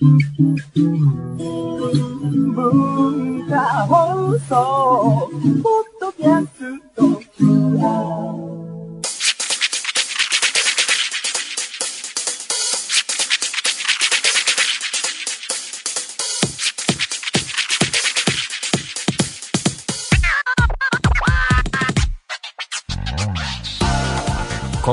[0.00, 0.06] こ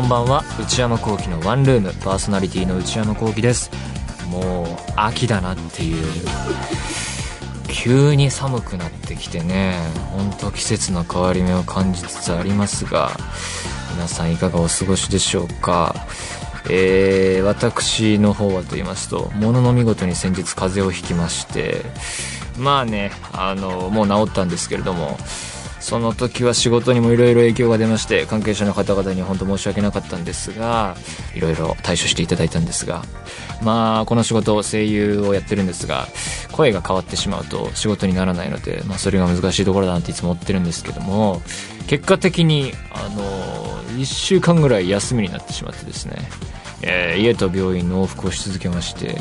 [0.01, 0.43] んばんは。
[0.59, 1.93] 内山聖輝のワンルーム。
[2.03, 3.86] パーソナリティの内山聖輝です。
[4.29, 6.03] もう秋だなっていう。
[7.69, 9.77] 急に寒くなってきてね。
[10.11, 13.11] ほんと季節の変わり目を感じつつありますが。
[13.93, 15.95] 皆さんいかがお過ごしでしょうか。
[16.69, 21.85] えー、私の方はと言いますとものの見事に先日風邪をひきまして。
[22.57, 25.17] まあねあのもう治ったんですけれども。
[25.79, 30.95] その時は仕事にもいろいろ影響が出まして関係者の方々に本当申し訳なかったんですが
[31.35, 33.03] いろいろ対処していただいたんですが
[33.63, 36.07] まあこの仕事声優をやってるんですが
[36.51, 41.41] 声が変わってしまうと仕事にならないので、まあ、それが難しいところだなっていつも思ってるんですけども
[41.87, 43.23] 結果的にあの
[43.97, 46.17] 1週間ぐらい休みになってしまってですね、
[46.81, 49.17] えー家と病院の往復をし続けまして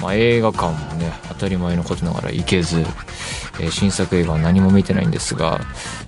[0.00, 5.60] まあ、映画館もね当たり前のことながら行けず、えー新作映画は何も見てないんですが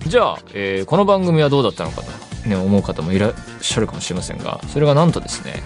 [0.05, 5.63] じゃあ、えーこの番組はどうだったのかと、ね、思う方もいらっしゃるかもしれませんがそれがなんとですね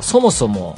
[0.00, 0.74] そもそも、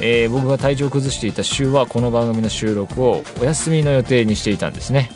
[0.00, 5.10] えー僕が体調を崩していた週はこの番組の収録をお休みの予定にしていたんですね。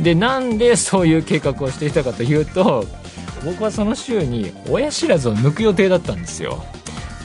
[0.00, 2.84] でなんでそういう計画をしていたかというと
[3.44, 6.64] 僕はその週に親知らずを抜く予定だったんですよ。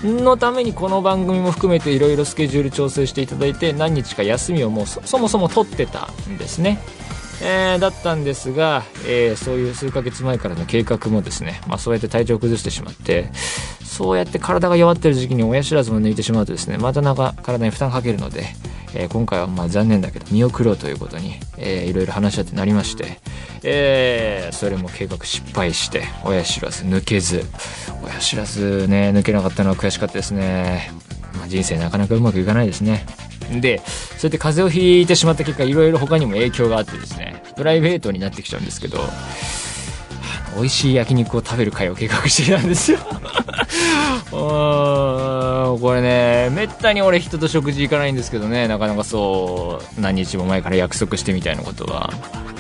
[0.04, 6.80] のためにこの番組も含めていろいろスケジュール調整していただいて何日か休みをもうそもそも取ってたんですね、
[7.42, 13.30] えーだったんですが、えーそういう数ヶ月前からの計画もですね、まあ、そうやって体調を崩してしまって
[13.84, 18.46] そうやって体が弱ってる時期に親知らずも抜いてしまうとですねまたなんか体に負担かけるので、
[18.94, 23.20] えー今回はまあ残念だけど見送ろうということに、えーいろいろ話し合ってなりまして、
[23.64, 27.46] えーそれも計画失敗して親知らず抜けず
[28.04, 30.92] 親知らずね抜けなかったのは悔しかったですね、
[31.36, 33.06] まあ、人生なかなかうまくいかないですね。
[33.62, 33.90] でそう
[34.24, 39.00] やって風邪をひいてしまった結果いろいろ他にも影響があってですねプライベートになってきちゃうんですけど
[40.56, 43.00] 美味しい焼肉を食べる会を計画していたんですよ。
[44.32, 52.14] これねめったに俺人と食事行かないんですけどねなかなかそう何日も前から約束してみたいなことは。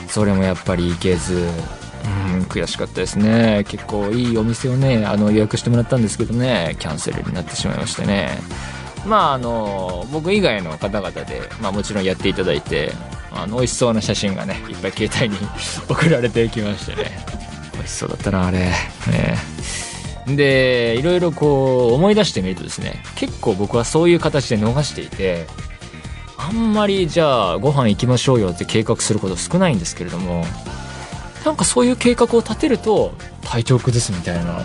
[0.07, 1.47] それもやっぱり行けず。
[2.33, 3.65] うん悔しかったですね。
[3.67, 8.39] 結構いいお店をねあの予約してもらったんですけどねキャンセルになってしまいましてね。
[9.05, 12.91] まああの僕以外の方々で、まあ、もちろんやっていただいて
[13.31, 15.37] あの美味しそうな写真がねいっぱい携帯に
[15.87, 17.25] 送られてきましてね。
[17.73, 18.59] 美味しそうだったなあれ。
[18.59, 18.73] ね。
[20.35, 25.47] でいろいろこう思い出してみるとですね結構僕はそういう形で逃していて
[26.37, 30.45] あんまりじゃあご飯行きましょうよって計画すること少ないんですけれども
[31.45, 34.59] なんかそういう計画を立てると体調崩すみたいなな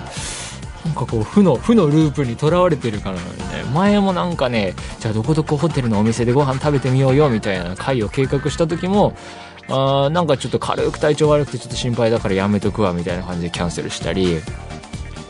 [0.91, 9.17] んかこう負の負のループにとらわれてるからなんでね前もなんかねじゃあどこどこホテルのお店でご飯食べてみようよみたいな会を計画した時も
[9.69, 14.41] あーなんかちょっと軽く体調悪くてちょっと心配だからやめとくわみたいな感じでキャンセルしたり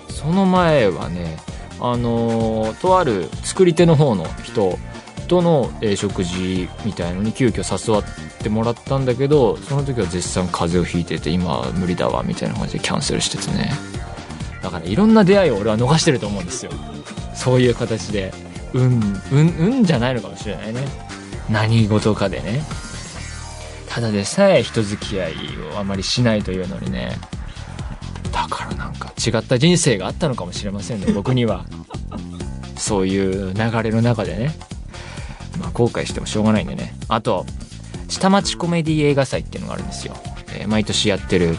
[0.08, 1.36] その前はね
[1.80, 4.76] あのーとある作り手の方の人
[5.24, 8.04] との、えー食事みたいのに急遽誘っ
[8.42, 13.72] てもらったんだけどその時は絶賛風邪をひいてて今は無理だわみたいな感じでキャンセルしててね。
[14.62, 16.72] だからいろんな出会いを俺は逃してると思うんですよ。
[17.34, 18.32] そういう形で。
[18.72, 20.84] 運運運じゃないのかもしれないね。
[21.50, 22.62] 何事かでね。
[23.88, 25.34] ただでさえ人付き合い
[25.72, 27.16] をあまりしないというのにね。
[28.32, 31.64] だからなんか違った人生があったのかもしれませんね僕には。
[32.76, 34.54] そういう流れの中でね
[35.58, 36.94] まあ後悔してもしょうがないんでね。
[37.08, 37.46] あと
[38.08, 40.14] 下町コメディ映画祭っていうのがあるんですよ、
[40.54, 41.56] えー毎年やってる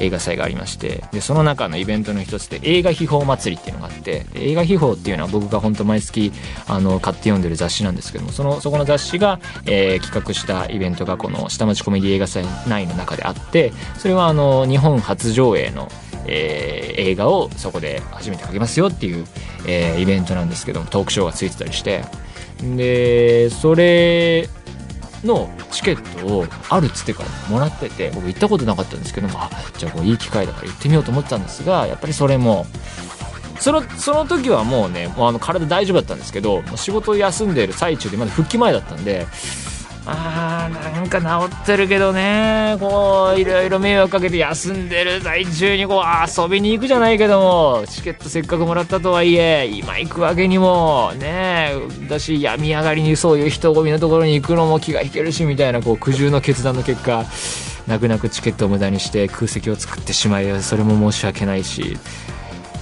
[0.00, 1.04] 映画祭がありまして。
[1.12, 6.32] でその中のイベントの一つで映画秘宝祭りっていうのがあって映画秘宝っていうのは僕が本当毎月
[6.66, 15.88] あの買って読んでる雑誌なんですけどもそのそこの雑誌が、えー企画したイベントがこの下町コメディ映画祭内の中であってそれはあの日本初上映の
[16.26, 19.24] えー映画をそこで初めてかけますよっていう、
[19.66, 22.04] えーイベントなんですけどもトークショーがついてたりして
[22.62, 24.48] でそれ
[25.24, 32.66] のチケットをあるっつってからもらってて僕行ったことなかったんですけどもあじゃあこういい機会だから行ってみようと思ったんですがやっぱりそれも
[33.60, 39.26] そのその時はもうねもうあの体大丈夫だったんですけど仕事休んでる最中でまだ復帰前だったんで
[40.04, 42.76] あーなんか治ってるけどね。
[42.80, 47.84] こういろいろ迷惑かけて休んでる最中にこう遊びに行くじゃないけども。
[47.88, 51.72] チケットせっかくもらったとはいえ今行くわけにもね。
[52.08, 57.24] だし病み上がりにそういう人混みのところに行くのも気が引けるしみたいなこう苦渋の決断の結果
[57.86, 61.82] 泣く泣くチケットを無駄にして空席を作ってしまいそれも申し訳ないし、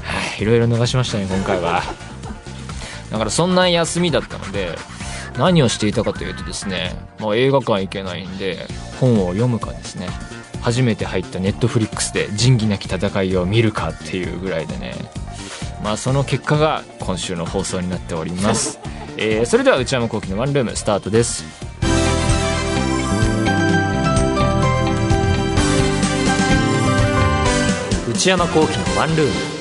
[0.02, 1.82] はい、いろいろ逃しましたね今回は。
[3.10, 4.76] だからそんな休みだったので
[5.38, 8.66] 何をしていたかというとですね、まあ、映画館行けないんで
[9.00, 10.08] 本を読むかですね。
[10.60, 14.94] 初めて入ったネットフリックスで仁義なき戦いを見るかっていうぐらいでね。
[15.82, 18.78] まあその結果が今週の放送になっております、
[19.16, 21.44] えそれでは内山聖輝のワンルームスタートです。
[28.10, 29.59] 内山聖輝のワンルーム。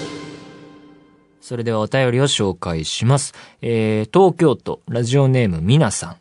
[1.49, 3.33] それではお便りを紹介します。
[3.63, 6.17] えー、東京都、ラジオネームみなさん。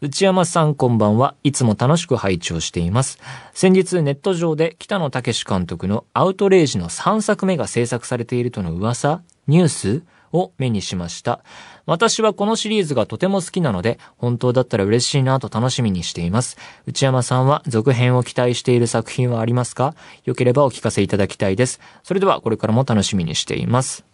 [0.00, 1.34] 内山さんこんばんは。
[1.44, 3.18] いつも楽しく拝聴しています。
[3.52, 10.02] 先日ネット上で北野武監督のアウトレイジの3作目が制作されているとの噂ニュース
[10.32, 11.44] を目にしました。
[11.84, 16.56] 私はこのシリーズがとても好きなので、本当だったら嬉しいなと楽しみにしています。
[16.86, 19.94] 内山さんは続編を期待している作品はありますか？
[20.24, 21.78] よければお聞かせいただきたいです。
[22.04, 24.08] それではこれからも楽しみにしています。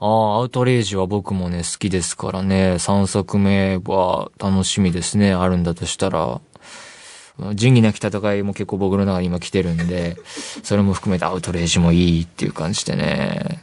[0.00, 6.40] ああ、アウトレイジは僕もね、好きですからね、3作目は楽しみですね、あるんだとしたら。
[7.54, 10.16] 仁義なき戦いも結構僕の中に今来てるんで、
[10.62, 13.62] それも含めてアウトレイジもいいっていう感じでね。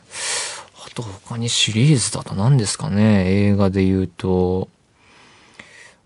[0.86, 4.70] あと他にシリーズだと何ですかね、映画で言うと。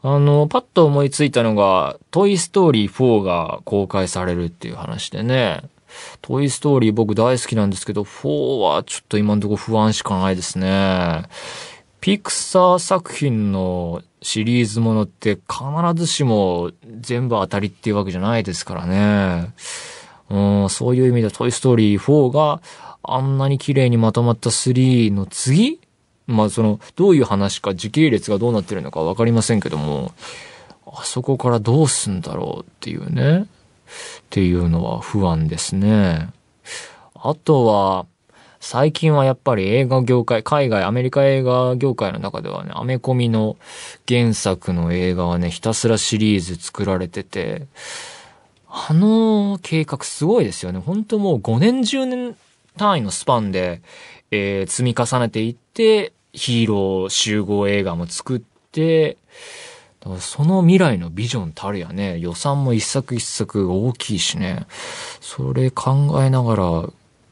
[0.04, 5.62] あの、パッと思いついたのが、トイストーリー4が公開されるっていう話でね。
[6.22, 11.24] トイストーリー僕大好きなんですけど、4はちょっと今のとこ不安しかないですね。
[12.00, 15.64] ピクサー作品のシリーズものって必
[15.96, 19.54] ずしも全部当たりっていうわけじゃないですからね。
[20.30, 22.62] うん、そういう意味でトイストーリー4が
[23.04, 25.80] あんなに綺麗にまとまった3の次
[26.28, 30.14] まあその、どういう話か時系列がどうなってるのかわかりませんけども、
[30.86, 33.46] あそこからどうすんだろうっていうね。
[34.20, 36.30] っていうのは不安ですね。
[37.16, 38.06] あとは、
[38.60, 43.58] 最近はやっぱり映画業界、海外、アメリカ映画業界の中ではね、アメコミの
[44.08, 47.66] 原作の映画はね、ひたすらシリーズ作られてて、
[48.68, 50.80] あの計画すごいですよね。
[50.80, 52.38] 本当もう5年10年
[52.78, 53.82] 単位のスパンで、
[54.30, 58.42] えー積み重ねていって、ヒーロー集合映画も作っ
[58.72, 59.18] て、
[60.20, 64.66] その未来のビジョンたるやね、予算も一作一作大きいしね、
[65.20, 66.90] それ考えながら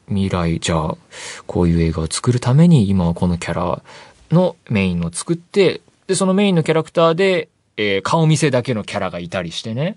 [0.07, 0.97] 未来、じゃあ、
[1.47, 3.81] こういう映画を作るために今はこのキャラ
[4.31, 9.95] のメインを作って、で、そのメインのキャラクターで、えー顔見せだけのキャラがいたりしてね、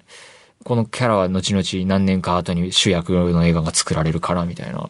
[0.65, 4.89] このキャラは後々何年か後に主役の映画が作られるからみたいな。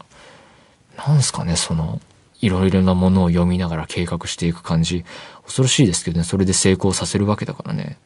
[0.97, 2.01] なんすかね、その、
[2.41, 5.05] いろいろなものを読みながら計画していく感じ。
[5.45, 7.99] 恐ろしいですけどね、それで成功させるわけだからね。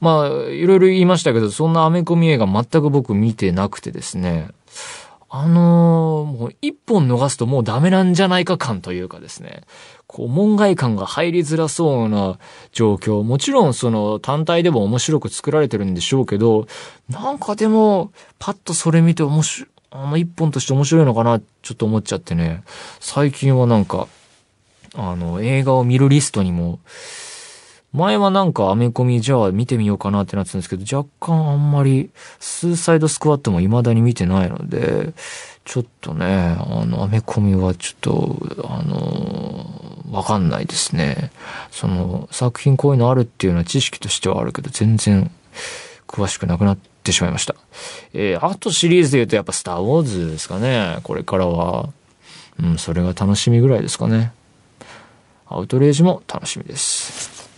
[0.00, 4.48] まあ、いろいろ言いましたけど、そんなアメコミ映画全く僕見てなくてですね。
[5.34, 9.62] あのーもう一本逃すともうダメなんじゃないか感というかですね。
[10.06, 12.38] こう、門外感が入りづらそうな
[12.72, 13.22] 状況。
[13.22, 16.66] もちろんその単体でも面白く作られてるんでしょうけど、
[17.08, 22.62] なんかでも、パッとそれ見て面白い、あの一本として面白いのかな、ちょっと思っちゃってね。
[23.00, 24.08] 最近はなんか、
[24.94, 26.80] あの、映画を見るリストにも、
[27.92, 35.12] 前はなんかアメコミじゃあ見てみようかなってなってたんですけど、若干あんまり、スーサイドスクワットも未だに見てないので、
[35.64, 39.70] ちょっとね、あの、アメコミはちょっと、あの、
[40.10, 41.30] わかんないですね。
[41.70, 45.30] その、作品こういうのあるっていうのは知識としてはあるけど、全然
[46.08, 47.54] 詳しくなくなってしまいました。
[48.14, 50.98] えー、あとシリーズで言うとやっぱスターウォーズですかね。
[51.02, 51.90] これからは。
[52.62, 54.32] うん、それが楽しみぐらいですかね。
[55.54, 57.50] アウトレイジも楽しみです。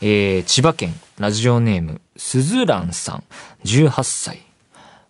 [0.00, 3.24] えー、千葉県ラジオネーム、すずらんさん、
[3.64, 4.46] 18歳。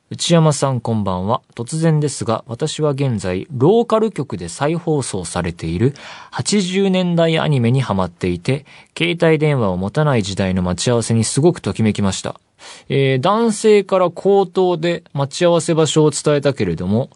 [0.09, 1.43] 内山さんこんばんは。
[1.57, 5.95] 突然ですが、私は現在、ローカル局で再放送されている
[6.31, 8.66] 80年代アニメにハマっていて、
[8.97, 12.40] 携帯電話を持たない時代の待ち合わせにすごくときめきました。
[12.88, 17.11] えー男性から口頭で待ち合わせ場所を伝えたけれども、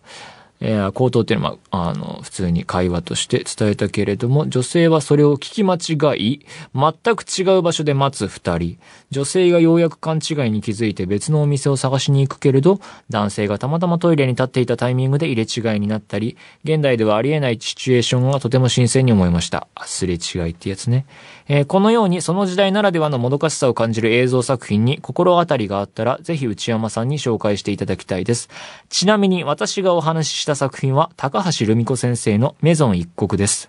[0.60, 8.78] えー、口頭っていうのは、あ、の、普通に会話として伝えたけれども、女性はそれを聞き間違い、全く違う場所で待つ二人。
[9.10, 19.66] 女性がようやく勘違いに気づいて別のお店を探しに行くけれど、男性がたまたまトイレに立っていたタイミングで入れ違いになったり、現代ではありえないシチュエーションがとても新鮮に思いました。
[19.86, 21.06] すれ違いってやつね。
[21.52, 28.48] えー、このようにその時代ならではのもどかしさを感じる映像作品に心当たりがあったら、ぜひ内山さんに紹介していただきたいです。
[28.88, 33.68] ちなみに私がお話しした作品は、高橋留美子先生のメゾン一国です。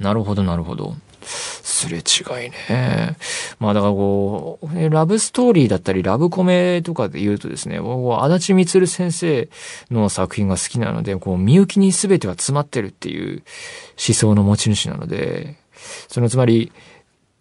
[0.00, 0.94] なるほど、なるほど。
[1.20, 3.18] すれ違いね。
[3.58, 9.50] まあだからこう、ラブストーリーだったり、ラブコメとかで言うとですね、僕足立光先生
[9.90, 13.42] の作品が好きなので、こう、みゆきに全ては詰まってるっていう
[14.08, 15.56] 思想の持ち主なので、
[16.08, 16.72] そのつまり、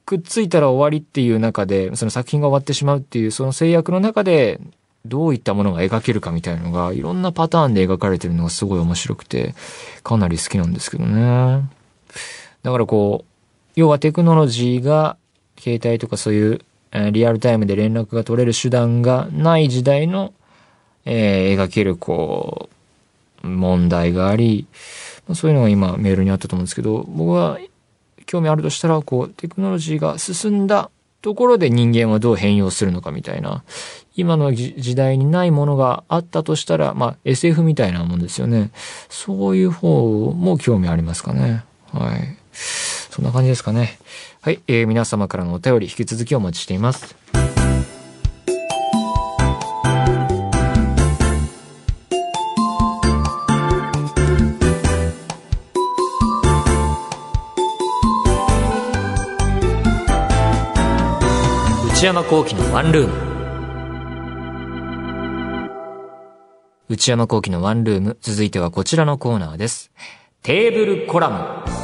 [0.06, 4.60] くっついたら終わりっていう中で、その作品が終わってしまうっていう、その制約の中で、
[5.06, 9.54] どういったものが描けるかみたいなのが、いろんなパターンで描かれてるのがすごい面白くて、
[10.04, 11.70] かなり好きなんですけどね。
[12.64, 15.18] だからこう、要はテクノロジーが、
[15.60, 16.62] 携帯とかそういう、
[17.12, 20.34] リアルタイムで連絡が取れる手段がない時代の、
[21.06, 22.70] えー、描けるこ
[23.44, 24.68] う、問題があり、
[25.34, 27.60] そういうのが今メールにあったと思うんですけど、僕は
[28.26, 30.90] 興味あるとしたら、こう、テクノロジーが進んだ
[31.22, 33.64] ところで人間はどう変容するのかみたいな、
[34.16, 38.72] 今の時代にないものがあったとしたら、まあ SF みたいなもんですよね。
[39.10, 41.64] そういう方も興味ありますかね。
[41.92, 42.38] はい。
[42.54, 43.98] そんな感じですかね。
[44.42, 47.16] はい、えー、皆様からのお便り引き続きお待ちしています。
[62.04, 63.14] 内山幸喜のワンルーム。
[66.90, 68.18] 内山幸喜のワンルーム。
[68.20, 69.90] 続いてはこちらのコーナーです。
[70.42, 71.83] テーブルコラム。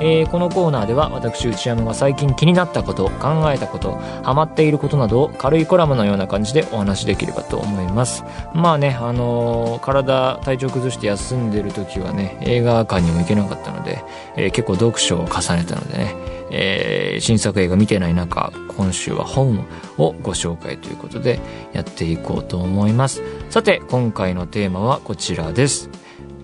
[0.00, 8.24] えー、このコーナーでは私内山が最近気になったこと考えたことハマっていることなどを軽いコラムのような感じでお話しできればと思います。
[8.54, 14.02] まあねあのー、体体調崩して休んでる時はね映画館にも行けなかったので、
[14.36, 16.14] えー、結構読書を重ねたのでね、
[16.50, 21.40] えー、新作映画見てない中今週は本をご紹介ということで
[21.72, 23.22] やっていこうと思います。
[23.50, 25.88] さて今回のテーマはこちらです。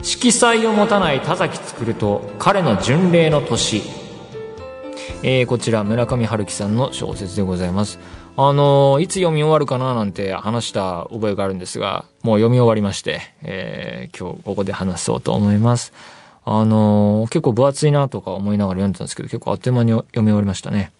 [0.02, 3.82] 色彩を持たない田崎作と彼の巡礼の年、
[5.22, 8.00] えー、こちら村上春樹さんの小説でございます。
[8.36, 15.92] あのー、いつ読み終わるかななんて話した覚えがあるんですがもう読み終わりまして、えー、今日ここで話そうと思います。
[16.44, 20.90] あのー結構分厚いなとか思いながら読んでたんですけど結構あっという間に読み終わりましたね。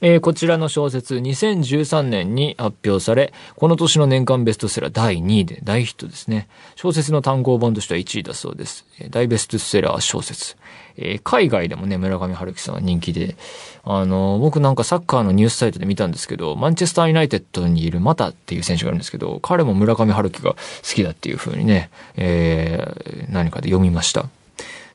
[0.00, 6.48] えー、こちらの小説、2013年に発表され、この年の年間ベストセラー第2位で大ヒットですね。
[6.76, 8.86] 小説の単行本としては1位だそうです。
[9.10, 10.56] 大ベストセラー小説。
[10.96, 13.36] えー、海外でもね、村上春樹さんは人気で、
[13.84, 24.26] あの、僕なんかサッカーのニュースサイトで見たんですけど、マンチェスターユナイテッドにいるマタっていう選手がいるんですけど、彼も村上春樹が好きだっていう風にね、えー、何かで読みました。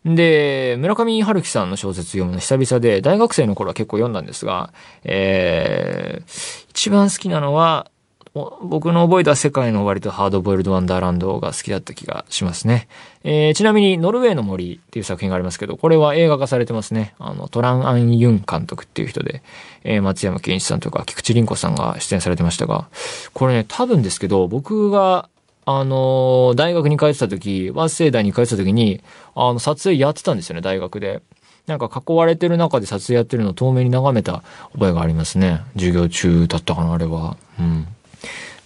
[0.06, 7.90] で、村上春樹さんの小説読むの久々で、大学生の頃は結構読んだんですが、えー、一番好きなのは、
[8.34, 12.88] 僕の覚えた世界の終わりとハードボイルドワンダーランドが好きだった気がしますね。
[13.24, 17.14] えー、ちなみに、ノルウェーの森っていう作品がありますけど、これは映画化されてますね。
[17.20, 19.44] あの、トラン・アン・ユン監督っていう人で、
[19.84, 22.88] えー、松山健一さんとか菊池凛子さんが出演されてましたが、
[23.34, 25.30] これね、多分ですけど、僕が
[25.66, 29.02] あの、大学に通ってた時、和製大に通ってた時に、
[29.36, 31.22] あの、撮影やってたんですよね、大学で。
[31.68, 34.44] なんか囲われてる中で撮影やってるのを遠目に眺めた
[34.74, 35.62] 覚えがありますね。
[35.76, 37.38] 授業中だったかな、あれは。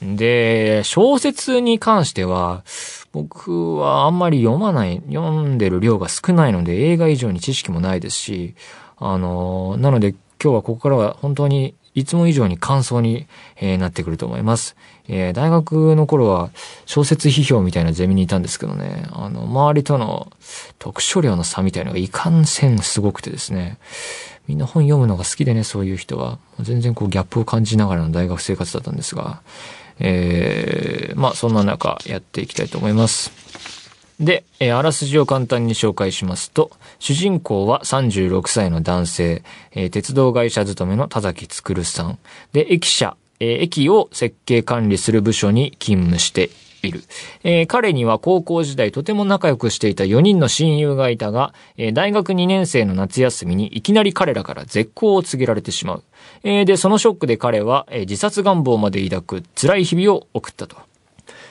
[0.02, 0.16] うん。
[0.16, 2.64] で、小説に関しては、
[3.12, 8.56] 僕はあんまり読まない、読んでる量が少ないので、映画以上に知識もないですし、
[8.98, 13.26] あの、なので今日はここからは本当にいつも以上に感想に、
[13.56, 14.76] えー、なってくると思います。
[15.10, 16.52] えー、大学の頃は
[16.86, 20.32] 小説批評みたいなゼミにいたんですけどね、あの、周りとの
[20.80, 23.78] 読書量の差みたいなのがいかんせんすごくてですね、
[24.48, 26.40] みんな本読むのが好きでね、そういう人は。
[26.62, 29.42] 全然こうギャップを感じながらの大学生活だったんですが、
[30.00, 33.32] えー、まあそんな中やっていきたいと思います。
[34.20, 42.18] で、えー、あらすじを簡単に紹介しますと、主人公は36歳の男性、えー、鉄道会社勤めの田崎つくるさん。
[42.54, 46.50] で、駅舎、え、駅を設計管理する部署に勤務して
[46.84, 47.04] いる。
[47.44, 56.04] えー、彼には高校時代とても仲良くしていた4人の親友がいたが、えー、大学2年生の夏休みにいきなり彼らから絶好を告げられてしまう。
[56.44, 60.78] えー、で、そのショックで彼は、え自殺願望まで抱く辛い日々を送ったと。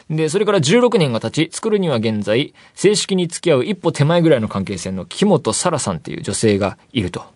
[0.08, 7.35] で、それから16年が経ち、作るには現在、正式に付き合う一歩手前ぐらいの関係性の木本沙羅さんっていう女性がいると。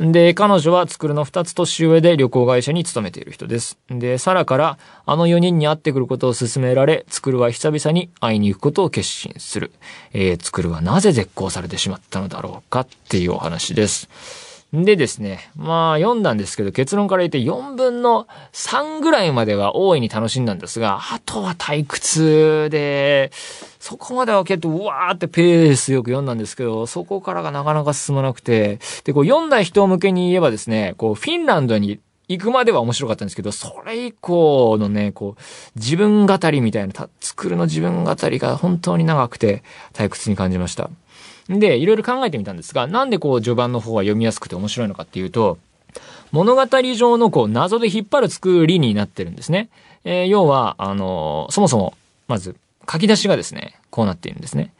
[0.00, 3.78] で、彼女はつくるの二つ年上で旅行会社に勤めている人です。
[3.88, 9.72] で、サラからあの四人に会ってくることを勧められ、つくるは久々に会いに行くことを決心する。
[10.12, 14.53] えー、つくるはなぜ絶好されてしまったのだろうかっていうお話です。
[14.82, 23.30] でですね、まあ読んだんですけど結論から言って4分の3ぐらいまでは大いに楽しんだんですが、あとは退屈で、
[23.78, 39.62] そこまでは結構うわーってペースよく読んだんですけど、そこからがなかなか進まなくて、で、こう読んだ人向けに言えばですね、こうフィンランドに行くまでは面白かったんですけど、それ以降のね、こう、自分語りみたいな、作るの自分語りが本当に長くて
[39.92, 40.90] 退屈に感じました。
[41.48, 45.58] で、いろいろ考えてみたんですが、なんでこう序盤の方は読みやすくて面白いのかっていうと、
[46.32, 49.68] 物語上のこう謎で引っ張る作りになってるんですね。
[50.04, 51.94] えー要は、あのーそもそも、
[52.28, 52.56] まず、
[52.90, 54.72] 書き出しがですね、こうなっているんですね。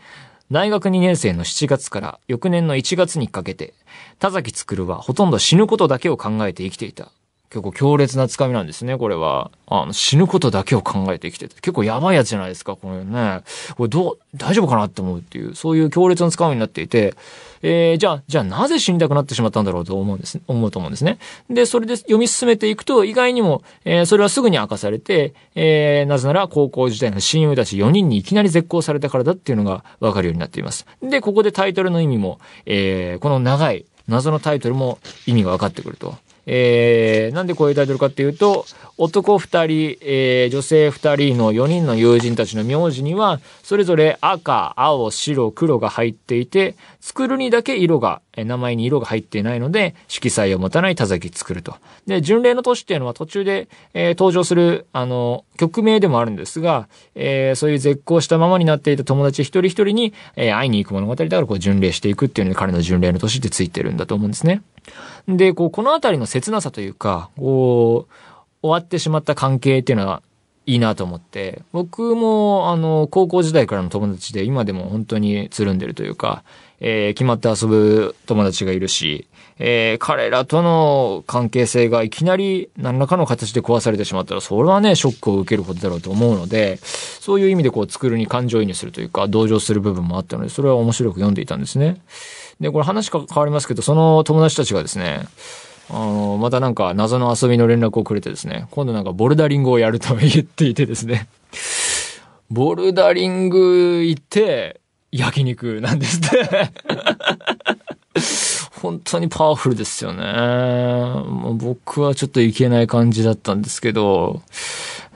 [0.51, 3.73] 大学2年生の7月から翌年の1月にかけて、
[4.19, 7.11] 田崎作はほとんど死ぬことだけを考えて生きていた。
[7.51, 9.51] 結構強烈なつかみなんですね、これは。
[9.67, 11.55] あの、死ぬことだけを考えて生きてた。
[11.61, 13.43] 結構やばいやつじゃないですか、これね。
[13.77, 17.15] これどう、大丈夫かなって思うっていう、そういう強烈なつかみになっていて、
[17.63, 21.19] えー、じゃあ、じゃあなぜ死にたくなってしまったんだろうと思うんです、思うと思うんですね。
[21.49, 30.87] で、それで読み進めていくと、意外にも、えー、それはすぐに明かされて、えー、なぜなら高校時代の親友たち4人にいきなり絶交されたからだっていうのがわかるようになっています。
[31.03, 36.17] で、ここでタイトルの意味も、えー、この長い謎のタイトルも意味が分かってくると。
[36.47, 51.77] えー、なんでこういうタイトルかっていうと、男二人、えー、女性二人の4人の友人たちの名字には、それぞれ赤、青、白、黒が入っていて、作るにだけ色が、えー名前に色が入っていないので、色彩を持たない田崎作ると。
[52.07, 64.63] で、巡礼の都市っていうのは途中で、えー登場する、あの、曲名でもあるんですが、えーそういう絶交したままになっていた友達一人一人に、えー会いに行く物語だからこう巡礼していくっていうので彼の巡礼の都市ってついてるんだと思うんですね。
[65.29, 68.13] で、こう、このあたりの切なさというか、こう、
[68.63, 70.23] 終わってしまった関係っていうのは、
[70.67, 76.43] いいなと思って、僕も、あの、高校時代からの友達で、今でも本当につるんでるというか、
[76.81, 92.01] えー決まって遊ぶ友達がいるし、えー彼らとの関係性がいきなり何らかの形で壊されてしまったら、それはね、ショックを受けることだろうと思うので、そういう意味でこう、作るに感情移入するというか、同情する部分もあったので、それは面白く読んでいたんですね。
[92.61, 95.27] で、これ話が変わりますけど、その友達たちがですね、
[95.91, 101.29] あの、またなんか謎の遊びの連絡をくれてですね、今度なんかボルダリングをやると言っていてですね、
[102.51, 104.81] ボルダリング行って、
[105.13, 106.71] 焼肉なんですって。
[108.83, 110.25] 本当にパワフルですよね。
[111.55, 114.43] 僕はちょっといけない感じだったんですけど、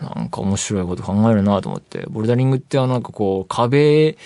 [0.00, 2.06] なんか面白いこと考えるなと思って。
[2.08, 4.16] ボルダリングってあのなんかこう壁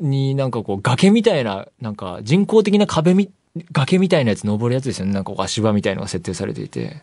[0.00, 3.30] になんかこう崖みたいな、なんか人工的な壁み、
[3.72, 5.12] 崖みたいなやつ登るやつですよね。
[5.12, 7.02] なんか足場みたいのが設定されていて。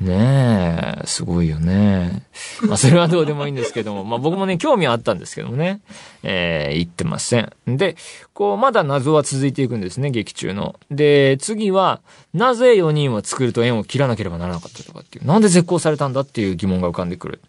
[0.00, 2.24] ねえ、すごいよね。
[2.66, 5.80] まあそれはどうでもいいんですけども、まあ僕もね、興味はあったんですけどもね、
[6.22, 7.52] えー、言ってません。
[7.66, 7.96] で、
[8.32, 10.74] こう、まだ謎は続いていくんですね、劇中の。
[10.90, 12.00] で、次は、
[12.32, 17.40] なぜ4人は作ると縁を切らなければならなかったとかっていう、なんで絶交されたんだっていう疑問が浮かんでくる。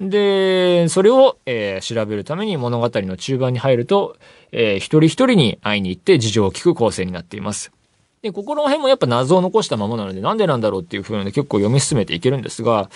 [0.00, 4.16] で、それを、えー調べるために物語の中盤に入ると、
[4.52, 7.72] えー一人一人に会いに行って事情を聞く構成になっています。
[8.22, 12.90] で、ここら辺もやっぱ謎を残したままなので、なんでなんだろうっていう風に結構読み進めていけるんですが、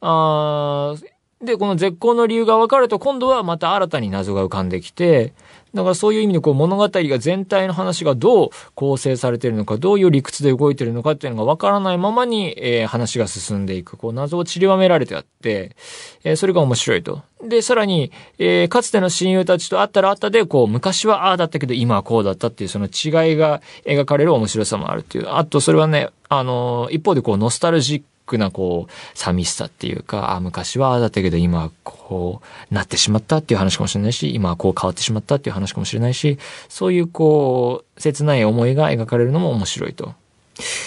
[0.00, 5.32] あーで、この絶好の理由が分かると、今度はまた新たに謎が浮かんできて、
[5.72, 15.76] だからそういう意味でこう物語が全体の話がどう構成されているのか、どういう理屈で動いているのかっていうのが分からないままに、えー話が進んでいく、こう謎を散りばめられてあって、
[16.24, 17.22] えーそれが面白いと。
[17.42, 25.28] で、さらに、えーかつての親友たちと会ったら会ったで、こう、昔はああだったけど今はこうだったっていうその違いが描かれる面白さもあるっていう。
[25.30, 32.40] あと、それはね、あの一方でこう、ノスタルジッククなこう、寂しさっていうか、あ昔はああだったけど今はこ
[32.70, 36.38] う、なってしまったっていう話かもしれないし、今はこう変わってしまったっていう話かもしれないし、
[36.68, 40.14] そういうこう、切ない思いが描かれるのも面白いと。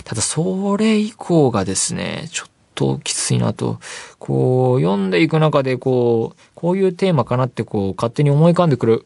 [0.03, 3.79] ただ、それ以降がですね、ちょっときついなと。
[4.19, 9.05] こう、読んでいく中で、こう、こういうテーマかなって、こう、勝手に思い浮かんでくる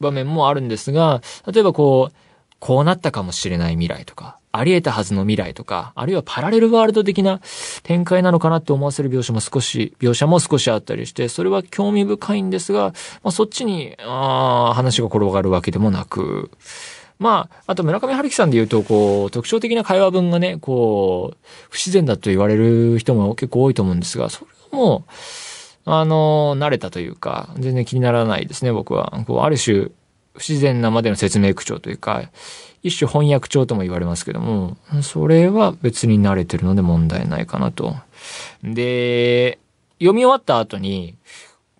[0.00, 2.16] 場面もあるんですが、例えばこう、
[2.58, 7.40] こうなったかもしれない未来とか、あり得たはずの未来とか、あるいはパラレルワールド的な
[7.82, 12.92] 展開なのかなって思わせる描写も少し、描写も少しあったりして、それは興味深いんですが、
[13.22, 16.50] まあ、そっちに、あー話が転がるわけでもなく、
[17.18, 21.36] まあ、あと村上春樹さんで言うと、こう、特徴的な会話文がね、こう、
[21.70, 25.10] 不自然だと言われる人も結構多いと思うんですが、それはもう、
[25.90, 29.12] あの、慣れたというか、全然気にならないですね、僕は。
[29.26, 29.88] こう、ある種、
[30.36, 32.30] 不自然なまでの説明口調というか、
[32.82, 37.96] 一種翻訳帳とも言われますけども、それは別に慣れてるので問題ないかなと。
[38.62, 39.58] で、
[39.98, 41.14] 読み終わった後に、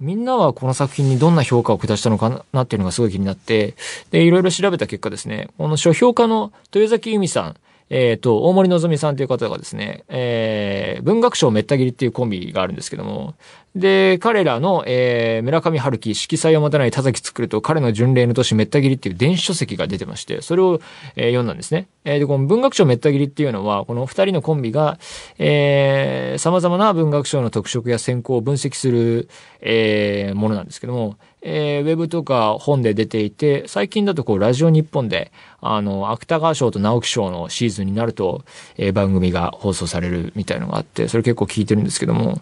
[0.00, 3.76] みんなはこの作品にどんな評価を下したのかなっていうのがすごい気になって、
[4.10, 7.56] で、いろいろ調べた結果ですね、この書評家の豊崎由美さん、
[7.88, 13.34] えっ、ー、と、大森のぞみさんという方がですね、えー、文学賞めった切りっていうコンビがあるんですけども、
[13.76, 20.80] で、彼らの、えー、村上春樹、色彩を持たない田崎作ると彼の巡礼の都市めった切りっていう電子書籍が出てまして、それを、
[21.14, 21.86] えー、読んだんですね。
[22.04, 24.98] えー、で、この文学賞めった切りっていうのは、この二人のコンビが、
[25.38, 29.28] えー、様々な文学賞の特色や選考を分析する、
[29.60, 31.16] えー、ものなんですけども、
[31.48, 35.30] えー、ウェブとか本で出ていて、最近だとこう、ラジオ日本で、
[35.60, 38.44] あの、芥川賞と直木賞のシーズンになると、
[38.76, 42.40] えー、番組が放送されるみたいのがあって、それ結構聞いてるんですけども、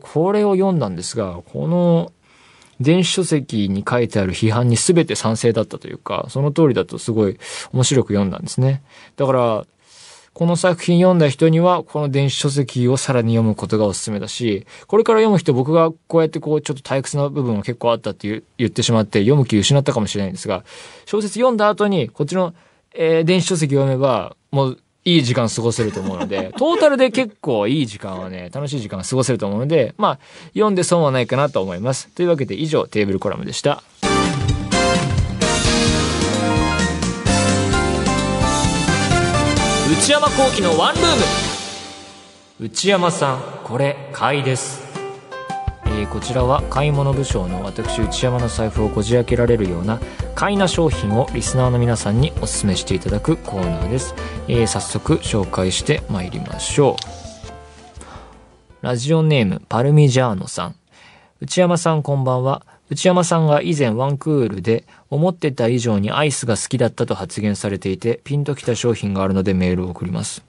[0.00, 2.12] これを読んだんですが、この、
[2.80, 7.38] 電子書籍に書いてある批判に全て賛成だったというか、その通りだとすごい
[7.72, 8.82] 面白く読んだんですね。
[9.16, 9.66] だから、
[10.36, 20.62] この作品読んだ人には、この電子書籍をさらに読むことがおすすめだし、これから読む人、僕がこうやってこう、ちょっと退屈な部分が結構あったって言ってしまって、読む気失ったかもしれないんですが、
[21.06, 22.52] 小説読んだ後に、こっちの、
[22.94, 30.18] えー、電子書籍読めば、もう、いい時間過ごせると思うので、 トータルで結構いい時間はね、楽しい時間過ごせると思うので、まあ、
[30.52, 32.08] 読んで損はないかなと思います。
[32.08, 33.82] というわけで以上、テーブルコラムでした。
[39.98, 41.04] 内山幸喜のワンルー
[42.60, 42.66] ム。
[42.66, 44.84] 内山さんこれ買いです。
[45.86, 49.98] えー、こちらは買い物部署の私内山の財布をこじ開けられるような
[50.34, 54.14] 買いな商品をリスナーの皆さんにお勧めしていただくコーナーです、
[54.48, 56.96] えー、早速紹介してまいりましょ
[58.82, 58.84] う。
[58.84, 60.76] ラジオネームパルミジャーノさん。
[61.40, 62.66] 内山さんこんばんは。
[62.88, 70.44] 内山さんが以前ワンクールで思ってた以上にアイスが好きだったと発言されていてピンときた商品があるのでメールを送ります。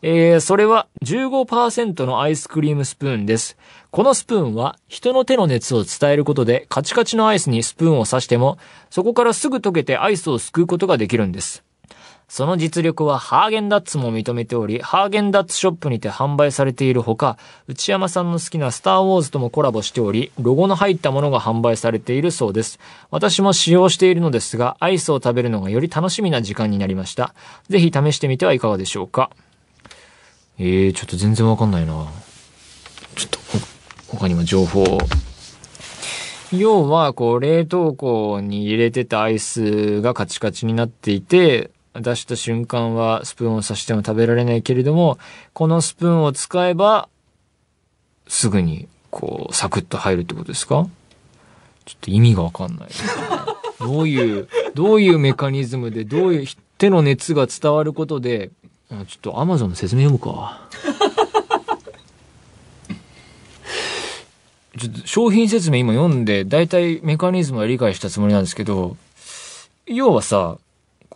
[0.00, 3.56] えー、それは15%のアイスクリームスプーンです。
[3.90, 8.58] このスプーンは人の手の熱を伝えることでカチカチのアイスにスプーンを刺しても
[8.90, 11.64] そこからすぐ溶けてアイスをすくうことができるんです。
[12.28, 22.78] その実力はハーゲンダッツも認めており、ハーゲンダッツショップにて販売されているほか、内山さんの好きなスターウォーズともコラボしており、ロゴの入ったものが販売されているそうです。
[23.10, 27.34] 私も使用しているのですが、アイスを食べるのがより楽しみな時間になりました。
[27.70, 29.30] ぜひ試してみてはいかがでしょうか。
[30.58, 32.06] えー、ちょっと全然わかんないな。
[33.16, 33.38] ちょっと、
[34.08, 34.98] 他にも情報を。
[36.52, 45.18] 要は、こう、冷凍庫に入れてたアイスがカチカチになっていて、出した瞬間はスプーンを刺しても食べられないけれども、
[45.52, 47.08] このスプーンを使えば、
[48.26, 50.86] すぐに、こう、サクッと入るってことですか？
[51.84, 52.88] ちょっと意味がわかんない。
[53.80, 58.50] どういう、どういうメカニズムで、どういう手の熱が伝わることで、
[58.90, 60.68] ちょっとアマゾンの説明読むか。
[64.78, 68.96] ちょっと商品説明今読んで、だいたいメカニズムは理解したつもりなんですけど、
[69.86, 70.58] 要はさ、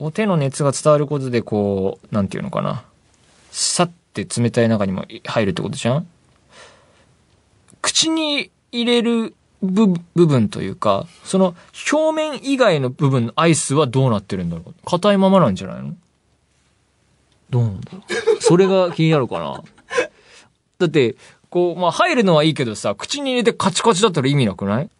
[0.03, 2.83] こう手の熱が伝わることでこう、なんていうのかな。
[3.53, 6.09] さって冷たい中にも入るってことじゃん？
[7.83, 9.87] 口に入れる部
[10.17, 11.55] 分というか、その
[11.93, 14.75] 表面以外の部分のアイスはどうなってるんだろう？
[14.85, 15.95] 硬いままなんじゃないの？
[17.51, 18.03] どうなんだろう？
[18.43, 19.63] それが気になるかな？
[20.81, 21.15] だって、
[21.49, 24.91] こう、まあ入るのはいいけどさ、口に入れてカチカチだったら意味なくない？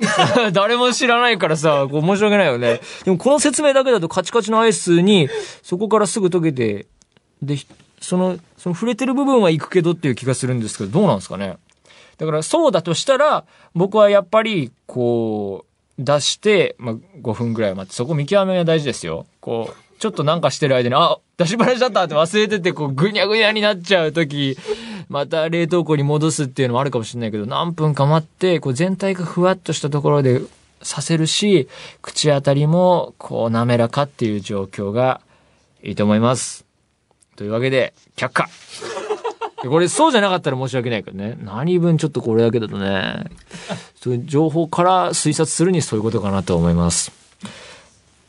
[0.52, 2.80] 誰も知らないからさ、こう申し訳ないよね。
[3.04, 5.28] でもこの説明だけだとカチカチのアイスに、
[5.62, 6.86] そこからすぐ溶けて、
[7.42, 7.56] で、
[8.00, 11.56] その、その触れてる部分は行くけどっていう気がするんですけど、どうなんですかね。
[12.18, 15.64] だからそうだとしたら、僕はやっぱり、こ
[15.98, 19.26] う、出して、まあ、5分ぐらい待って、そこ見極めが大事ですよ。
[19.40, 24.56] こう、ちょっとなんかしてる間に、あ、出しっぱなしだったって忘れてて、こう、ぐにゃぐにゃになっちゃうとき、
[25.08, 30.40] また冷凍庫に戻すっていうのもあるかもしれないけど、何分か待って、こう、全体がふわっとしたところで
[30.80, 31.68] させるし、
[32.00, 35.20] 口当たりも、こう、滑らかっていう状況が
[35.82, 36.64] いいと思います。
[37.36, 38.48] というわけで、却下
[39.68, 41.36] これそうじゃなかったら申し訳ないけどね。
[41.42, 43.24] 何分ちょっとこれだけだとね、
[44.00, 47.25] そういう情報から推察するにそういうことかなと思います。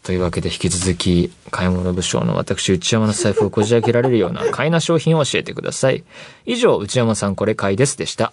[0.07, 6.05] というわけで引き続き、買い物部署の私、内山の財布をこじ開けられるような買いな商品を教えてください。
[6.45, 8.31] 以上、内山さんこれ買いですでした。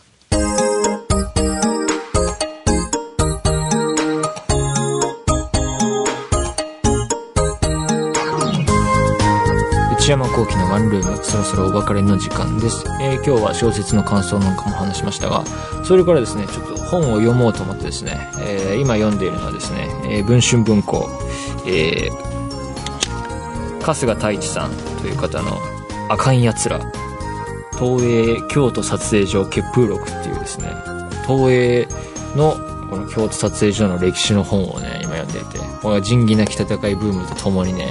[10.04, 12.84] 内山幸輝のワンルーム、そろそろお別れの時間です。
[13.00, 15.42] えー今日は小説の感想なんかも話しましたが、
[15.82, 21.08] それからですね、ちょっと本を読もうと思ってですね、えー今読んでいるのはですね、えー文春文庫、
[21.66, 22.35] えー
[23.85, 24.70] 春日太一さん
[25.03, 25.59] という方の
[26.09, 26.81] あかんやつら、
[27.79, 30.68] 東映京都撮影所結風録っていうですね、
[31.27, 31.87] 東映
[32.35, 32.57] の
[32.88, 37.88] この京都撮影所の歴史の本をね、今読んでいて、これは仁義なき戦いブームとともにね、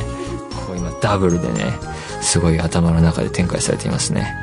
[0.66, 1.74] こう今ダブルでね、
[2.22, 4.36] すごい頭の中で展開されていますね。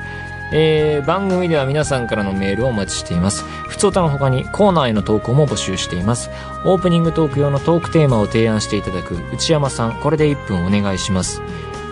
[0.53, 3.45] えー、番組では皆さんからのメールをお待ちしています。
[3.69, 6.31] 普通歌の他にコーナーへの投稿も募集しています。
[6.65, 11.41] オープニングトーク用のトークテーマを提案していただく内山さん、これで1分お願いします。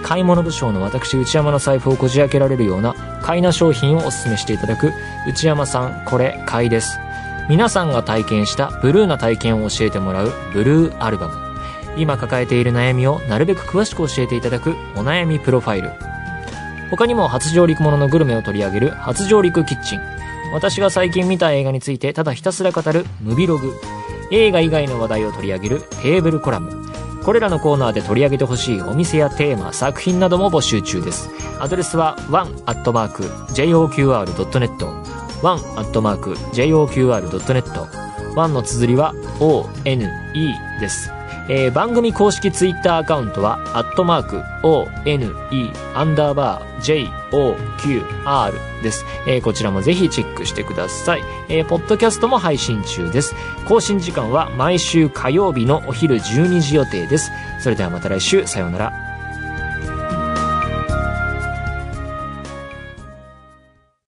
[0.03, 4.93] 買い物部将の私内山の財布をこじ開けられるような買いな商品をお勧めしていただく
[5.27, 6.99] 内山さん、これ買いです。
[7.49, 11.35] 皆さんが体験したブルーな体験を教えてもらうブルーアルバム。
[11.97, 16.08] 今抱えている悩みをなるべく詳しく教えていただくお悩みプロファイル。
[16.91, 20.01] 他にも初上陸もののグルメを取り上げる初上陸キッチン。
[20.53, 23.75] 私が最近見た映画についてただひたすら語るムビログ。
[24.31, 26.71] 映画以外の話題を取り上げるテーブルコラム。
[27.25, 31.29] これらのコーナーで取り上げてほしいお店やテーマ、作品なども募集中です。
[31.61, 32.69] アドレスは one.joqr.net
[35.43, 36.49] one.joqr.net
[38.35, 39.99] 1の綴りは ONE
[40.81, 41.18] です。
[41.49, 49.05] えー番組公式ツイッターアカウントは、アットマーク、ONE、アンダーバー、JOQR です。
[49.27, 51.23] えーこちらもぜひチェックしてください。
[51.49, 53.35] えーポッドキャストも配信中です。
[53.67, 57.31] 更新時間は毎週火曜日のお昼12時予定です。
[57.61, 59.08] それではまた来週、さようなら。